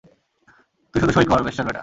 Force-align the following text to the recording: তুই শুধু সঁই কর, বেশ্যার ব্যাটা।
তুই 0.93 0.99
শুধু 1.01 1.13
সঁই 1.13 1.25
কর, 1.25 1.39
বেশ্যার 1.43 1.65
ব্যাটা। 1.65 1.79